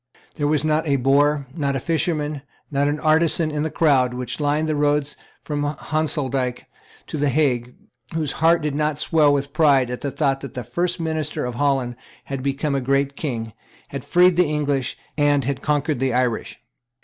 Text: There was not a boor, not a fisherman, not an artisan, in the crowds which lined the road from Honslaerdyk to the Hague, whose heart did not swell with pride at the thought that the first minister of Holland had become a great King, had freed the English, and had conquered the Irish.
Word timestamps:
There 0.33 0.47
was 0.47 0.65
not 0.65 0.87
a 0.87 0.95
boor, 0.95 1.45
not 1.55 1.75
a 1.75 1.79
fisherman, 1.79 2.41
not 2.71 2.87
an 2.87 2.99
artisan, 2.99 3.51
in 3.51 3.61
the 3.61 3.69
crowds 3.69 4.15
which 4.15 4.39
lined 4.39 4.67
the 4.67 4.75
road 4.75 5.13
from 5.43 5.61
Honslaerdyk 5.61 6.65
to 7.05 7.17
the 7.19 7.29
Hague, 7.29 7.75
whose 8.15 8.31
heart 8.31 8.63
did 8.63 8.73
not 8.73 8.99
swell 8.99 9.31
with 9.31 9.53
pride 9.53 9.91
at 9.91 10.01
the 10.01 10.09
thought 10.09 10.39
that 10.41 10.55
the 10.55 10.63
first 10.63 10.99
minister 10.99 11.45
of 11.45 11.53
Holland 11.53 11.95
had 12.23 12.41
become 12.41 12.73
a 12.73 12.81
great 12.81 13.15
King, 13.15 13.53
had 13.89 14.03
freed 14.03 14.37
the 14.37 14.45
English, 14.49 14.97
and 15.19 15.43
had 15.45 15.61
conquered 15.61 15.99
the 15.99 16.15
Irish. 16.15 16.59